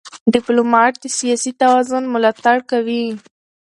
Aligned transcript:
ډيپلومات 0.33 0.93
د 0.99 1.05
سیاسي 1.17 1.51
توازن 1.61 2.03
ملاتړ 2.13 2.57
کوي. 2.71 3.05